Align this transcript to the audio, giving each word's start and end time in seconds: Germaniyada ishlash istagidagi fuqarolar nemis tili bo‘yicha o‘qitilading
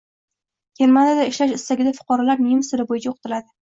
Germaniyada 0.79 1.27
ishlash 1.33 1.55
istagidagi 1.57 1.99
fuqarolar 1.99 2.43
nemis 2.49 2.73
tili 2.73 2.87
bo‘yicha 2.93 3.13
o‘qitilading 3.13 3.51